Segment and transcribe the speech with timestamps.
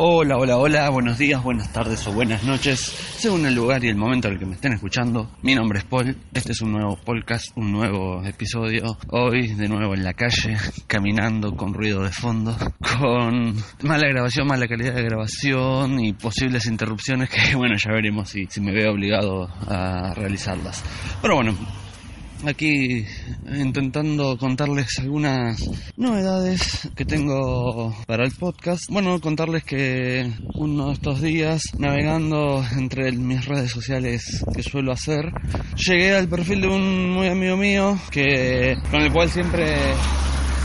[0.00, 3.96] Hola, hola, hola, buenos días, buenas tardes o buenas noches, según el lugar y el
[3.96, 5.28] momento en el que me estén escuchando.
[5.42, 8.96] Mi nombre es Paul, este es un nuevo podcast, un nuevo episodio.
[9.08, 10.56] Hoy de nuevo en la calle,
[10.86, 12.56] caminando con ruido de fondo,
[13.00, 18.46] con mala grabación, mala calidad de grabación y posibles interrupciones que, bueno, ya veremos si,
[18.46, 20.84] si me veo obligado a realizarlas.
[21.20, 21.56] Pero bueno,
[22.46, 23.04] aquí
[23.46, 25.60] intentando contarles algunas
[25.96, 28.84] novedades que tengo para el podcast.
[28.90, 35.32] Bueno, contarles que uno de estos días, navegando entre mis redes sociales que suelo hacer,
[35.76, 39.76] llegué al perfil de un muy amigo mío que con el cual siempre,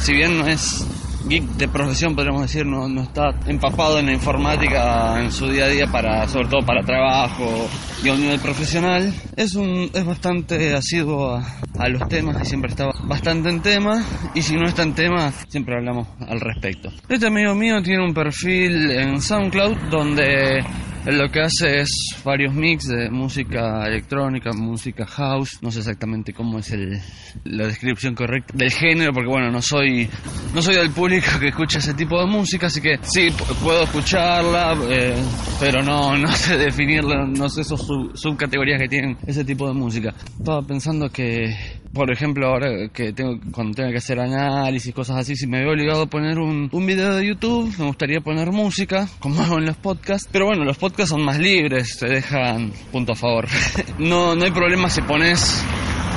[0.00, 0.86] si bien no es
[1.28, 5.64] geek de profesión, podríamos decir, no, no está empapado en la informática en su día
[5.64, 7.68] a día, para, sobre todo para trabajo
[8.02, 9.12] y a un nivel profesional.
[9.36, 11.44] Es, un, es bastante asiduo a,
[11.78, 14.04] a los temas y siempre está bastante en tema.
[14.34, 16.90] Y si no está en tema, siempre hablamos al respecto.
[17.08, 20.64] Este amigo mío tiene un perfil en SoundCloud donde
[21.06, 21.90] lo que hace es
[22.24, 27.00] varios mix de música electrónica, música house, no sé exactamente cómo es el,
[27.44, 30.08] la descripción correcta del género, porque bueno, no soy
[30.54, 33.28] no soy del público que escucha ese tipo de música, así que sí,
[33.62, 35.16] puedo escucharla, eh,
[35.58, 39.74] pero no, no sé definirla, no sé esos sub, subcategorías que tienen ese tipo de
[39.74, 40.14] música.
[40.38, 41.52] Estaba pensando que,
[41.92, 45.72] por ejemplo, ahora que tengo, cuando tengo que hacer análisis, cosas así, si me veo
[45.72, 49.66] obligado a poner un, un video de YouTube, me gustaría poner música, como hago en
[49.66, 53.46] los podcasts, pero bueno, los podcasts son más libres, te dejan punto a favor.
[53.98, 55.62] no, no hay problema si pones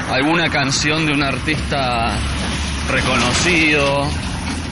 [0.09, 2.17] alguna canción de un artista
[2.89, 4.07] reconocido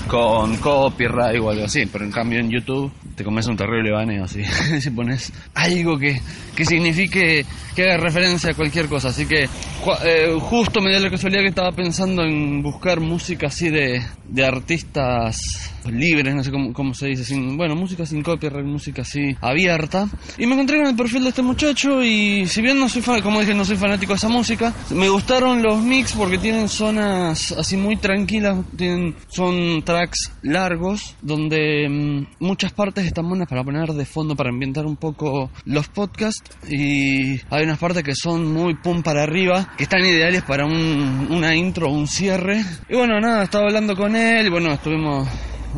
[0.07, 4.27] con copyright o algo así, pero en cambio en YouTube te comes un terrible baneo
[4.27, 4.43] si,
[4.79, 6.21] si pones algo que,
[6.55, 9.09] que signifique que haga referencia a cualquier cosa.
[9.09, 13.69] Así que eh, justo me dio la casualidad que estaba pensando en buscar música así
[13.69, 18.65] de, de artistas libres, no sé cómo, cómo se dice, sin, bueno, música sin copyright,
[18.65, 20.07] música así abierta.
[20.37, 23.21] Y me encontré con el perfil de este muchacho y si bien no soy fan,
[23.21, 27.51] como dije, no soy fanático de esa música, me gustaron los mix porque tienen zonas
[27.51, 33.89] así muy tranquilas, tienen, son tracks largos donde mmm, muchas partes están buenas para poner
[33.89, 38.75] de fondo, para ambientar un poco los podcasts y hay unas partes que son muy
[38.75, 42.63] pum para arriba, que están ideales para un, una intro o un cierre.
[42.89, 45.27] Y bueno, nada, estaba hablando con él y bueno, estuvimos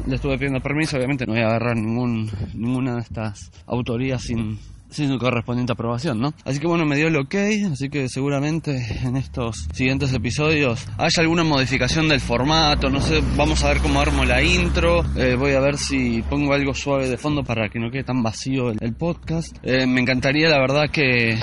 [0.06, 4.60] le estuve pidiendo permiso, obviamente no voy a agarrar ningún, ninguna de estas autorías sin,
[4.90, 6.34] sin su correspondiente aprobación, ¿no?
[6.44, 7.36] Así que bueno, me dio el ok,
[7.72, 13.64] así que seguramente en estos siguientes episodios haya alguna modificación del formato, no sé, vamos
[13.64, 17.18] a ver cómo armo la intro, eh, voy a ver si pongo algo suave de
[17.18, 19.58] fondo para que no quede tan vacío el, el podcast.
[19.64, 21.38] Eh, me encantaría la verdad que,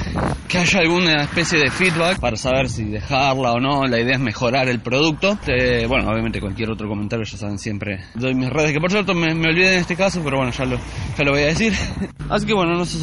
[0.49, 4.21] que haya alguna especie de feedback para saber si dejarla o no, la idea es
[4.21, 5.39] mejorar el producto.
[5.47, 9.15] Eh, bueno, obviamente cualquier otro comentario ya saben siempre doy mis redes, que por cierto
[9.15, 11.73] me, me olvidé en este caso, pero bueno, ya lo, ya lo voy a decir.
[12.31, 12.99] así que bueno, no se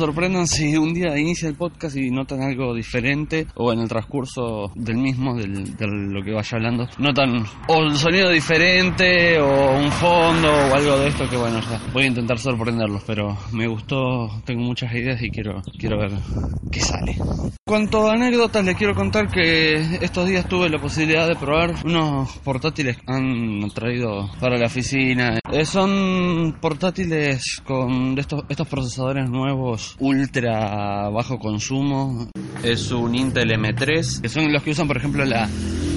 [0.46, 4.98] si un día inicia el podcast y notan algo diferente o en el transcurso del
[4.98, 10.50] mismo, del, de lo que vaya hablando, notan o el sonido diferente o un fondo
[10.50, 14.62] o algo de esto que bueno, ya voy a intentar sorprenderlos, pero me gustó, tengo
[14.62, 16.12] muchas ideas y quiero, quiero ver
[16.72, 17.18] qué sale.
[17.66, 22.38] Cuanto a anécdotas, les quiero contar que estos días tuve la posibilidad de probar unos
[22.40, 25.40] portátiles que han traído para la oficina.
[25.52, 30.19] Eh, son portátiles con estos, estos procesadores nuevos ultra
[31.10, 32.30] bajo consumo.
[32.64, 35.50] Es un Intel M3, que son los que usan, por ejemplo, la,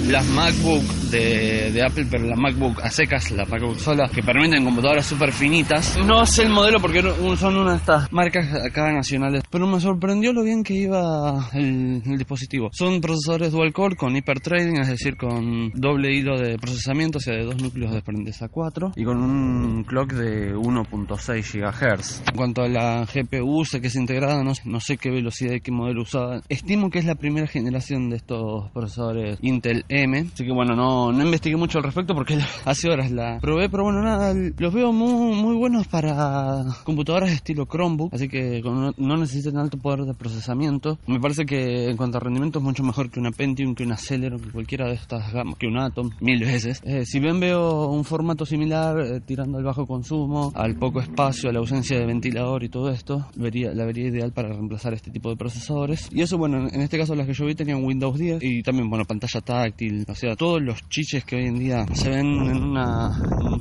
[0.07, 4.63] las MacBook de, de, Apple, pero la MacBook a secas, la MacBook sola, que permiten
[4.63, 5.97] computadoras súper finitas.
[6.05, 7.01] No sé el modelo porque
[7.37, 12.01] son una de estas marcas acá nacionales, pero me sorprendió lo bien que iba el,
[12.05, 12.69] el dispositivo.
[12.73, 17.35] Son procesadores dual core con hyperthreading, es decir, con doble hilo de procesamiento, o sea,
[17.35, 22.23] de dos núcleos de aprendiz a 4, y con un clock de 1.6 GHz.
[22.29, 25.61] En cuanto a la GPU, sé que es integrada, no, no sé qué velocidad y
[25.61, 26.41] qué modelo usaba.
[26.49, 31.11] Estimo que es la primera generación de estos procesadores Intel M, así que bueno, no,
[31.11, 34.91] no investigué mucho al respecto porque hace horas la probé, pero bueno, nada, los veo
[34.91, 40.01] muy, muy buenos para computadoras de estilo Chromebook, así que no, no necesitan alto poder
[40.01, 40.97] de procesamiento.
[41.05, 43.95] Me parece que en cuanto a rendimiento es mucho mejor que una Pentium, que una
[43.95, 46.81] Celeron, que cualquiera de estas gamas, que un Atom, mil veces.
[46.83, 51.51] Eh, si bien veo un formato similar, eh, tirando al bajo consumo, al poco espacio,
[51.51, 55.11] a la ausencia de ventilador y todo esto, vería, la vería ideal para reemplazar este
[55.11, 56.09] tipo de procesadores.
[56.11, 58.89] Y eso, bueno, en este caso las que yo vi tenían Windows 10 y también,
[58.89, 62.63] bueno, pantalla táctil o sea, todos los chiches que hoy en día se ven en,
[62.63, 63.53] una, en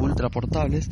[0.00, 0.90] ultra portables,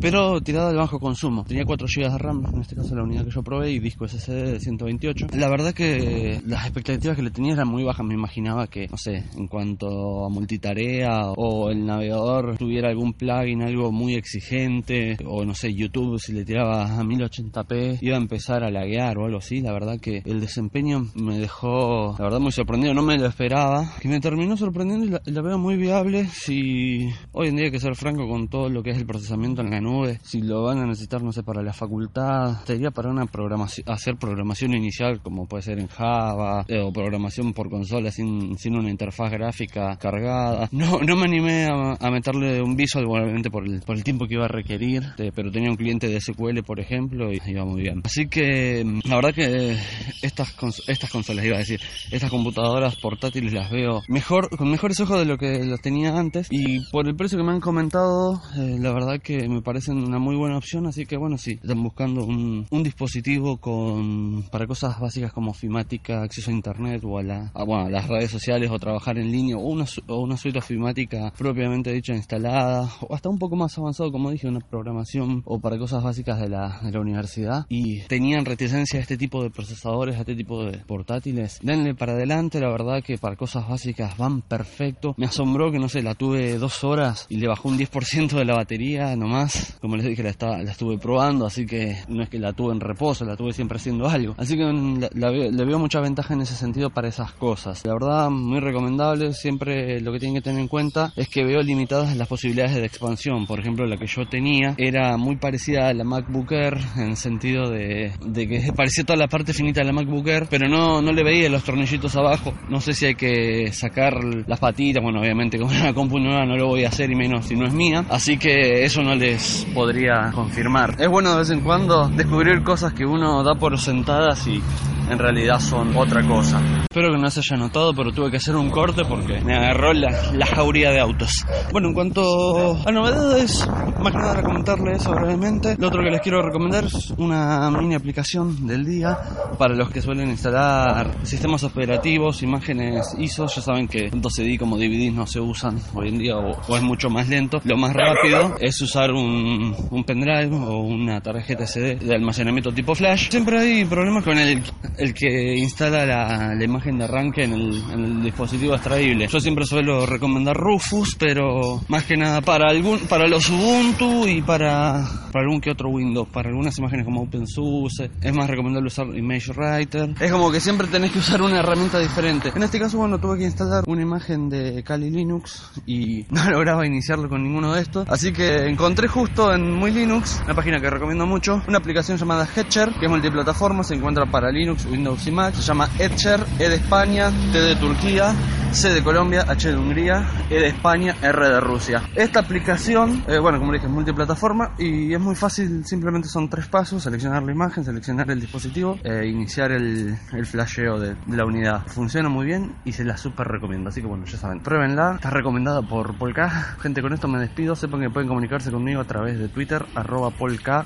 [0.00, 1.44] pero tirada de bajo consumo.
[1.44, 4.06] Tenía 4 GB de RAM, en este caso la unidad que yo probé, y disco
[4.06, 5.28] SSD de 128.
[5.34, 8.96] La verdad que las expectativas que le tenía eran muy bajas, me imaginaba que, no
[8.96, 15.44] sé, en cuanto a multitarea o el navegador tuviera algún plugin, algo muy exigente, o
[15.44, 19.38] no sé, YouTube si le tiraba a 1080p iba a empezar a laguear o algo
[19.38, 19.60] así.
[19.60, 23.79] La verdad que el desempeño me dejó, la verdad, muy sorprendido, no me lo esperaba,
[24.00, 27.80] que me terminó sorprendiendo y la, veo muy viable si hoy en día hay que
[27.80, 30.78] ser franco con todo lo que es el procesamiento en la nube, si lo van
[30.78, 35.46] a necesitar, no sé, para la facultad, sería para una programación, hacer programación inicial como
[35.46, 40.68] puede ser en Java, eh, o programación por consola sin, sin una interfaz gráfica cargada.
[40.72, 44.34] No, no me animé a, meterle un visual, obviamente por el, por el tiempo que
[44.34, 47.82] iba a requerir, eh, pero tenía un cliente de SQL, por ejemplo, y iba muy
[47.82, 48.00] bien.
[48.04, 49.76] Así que la verdad que
[50.22, 50.54] estas,
[50.86, 51.80] estas consolas, iba a decir,
[52.10, 56.48] estas computadoras portátiles las veo mejor, con mejores ojos de lo que las tenía antes,
[56.50, 60.18] y por el precio que me han comentado, eh, la verdad que me parecen una
[60.18, 65.32] muy buena opción, así que bueno, sí, están buscando un, dispositivo con para cosas básicas
[65.32, 69.60] como ofimática, acceso a internet o a, las redes sociales o trabajar en línea o
[69.60, 74.30] una, o una suite ofimática propiamente dicha instalada o hasta un poco más avanzado, como
[74.30, 77.66] dije, una programación o para cosas básicas de la, de la universidad.
[77.68, 82.12] Y tenían reticencia a este tipo de procesadores, a este tipo de portátiles, denle para
[82.12, 85.14] adelante, la verdad que para cosas básicas van perfecto.
[85.16, 88.44] Me asombró que no sé, la tuve dos horas y le bajó un 10% de
[88.44, 89.76] la batería nomás.
[89.80, 92.72] Como les dije, la, estaba, la estuve probando, así que no es que la tuve
[92.72, 94.34] en reposo, la tuve siempre haciendo algo.
[94.38, 97.84] Así que le veo mucha ventaja en ese sentido para esas cosas.
[97.84, 99.32] La verdad, muy recomendable.
[99.32, 102.84] Siempre lo que tienen que tener en cuenta es que veo limitadas las posibilidades de
[102.84, 103.46] expansión.
[103.46, 107.16] Por ejemplo, la que yo tenía era muy parecida a la MacBook Air en el
[107.16, 111.12] sentido de, que parecía toda la parte finita de la MacBook Air, pero no, no
[111.12, 112.54] le veía los tornillitos abajo.
[112.68, 114.14] No sé si hay que sacar
[114.46, 115.02] las patitas.
[115.02, 117.66] Bueno, obviamente con una compu nueva no lo voy a hacer y menos si no
[117.66, 118.04] es mía.
[118.08, 120.96] Así que eso no les podría confirmar.
[120.98, 124.62] Es bueno de vez en cuando descubrir cosas que uno da por sentadas y
[125.10, 126.60] en realidad son otra cosa.
[126.92, 129.92] Espero que no se haya notado, pero tuve que hacer un corte porque me agarró
[129.92, 131.46] la, la jauría de autos.
[131.70, 133.64] Bueno, en cuanto a novedades,
[134.00, 135.76] más que nada comentarles brevemente.
[135.78, 139.16] Lo otro que les quiero recomendar es una mini aplicación del día
[139.56, 143.46] para los que suelen instalar sistemas operativos, imágenes ISO.
[143.46, 146.82] Ya saben que tanto CD como DVD no se usan hoy en día o, es
[146.82, 147.60] mucho más lento.
[147.62, 152.96] Lo más rápido es usar un, un pendrive o una tarjeta SD de almacenamiento tipo
[152.96, 153.30] flash.
[153.30, 154.60] Siempre hay problemas con el,
[154.98, 159.28] el que instala la, imagen de arranque en el, dispositivo extraíble.
[159.28, 164.42] Yo siempre suelo recomendar Rufus, pero más que nada para algún para los Ubuntu y
[164.42, 166.28] para, para algún que otro Windows.
[166.28, 170.14] Para algunas imágenes como OpenSUSE es más recomendable usar ImageWriter.
[170.20, 172.52] Es como que siempre tenés que usar una herramienta diferente.
[172.54, 176.86] En este caso, bueno, tuve que instalar una imagen de Kali Linux y no lograba
[176.86, 178.08] iniciarlo con ninguno de estos.
[178.08, 182.46] Así que encontré justo en Muy Linux, una página que recomiendo mucho, una aplicación llamada
[182.46, 185.54] Hatcher, que es multiplataforma, se encuentra para Linux, Windows y Mac.
[185.54, 188.32] Se llama Etcher, De España, T de Turquía,
[188.70, 192.02] C de Colombia, H de Hungría, E de España, R de Rusia.
[192.14, 196.68] Esta aplicación, eh, bueno, como dije, es multiplataforma y es muy fácil, simplemente son tres
[196.68, 201.84] pasos, seleccionar la imagen, seleccionar el dispositivo e iniciar el, flasheo de, la unidad.
[201.88, 205.30] Funciona muy bien y se la super recomiendo, así que bueno, ya saben, pruébenla, está
[205.30, 206.76] recomendada por Polka.
[206.80, 210.32] Gente, con esto me despido, sepan que pueden comunicarse conmigo a través de Twitter, arroba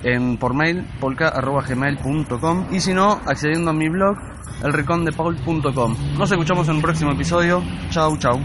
[0.02, 1.34] en, por mail, polka
[2.70, 4.16] y si no, accediendo a mi blog,
[6.16, 7.62] Nos escuchamos en un próximo episodio.
[7.90, 8.40] Chau, chau.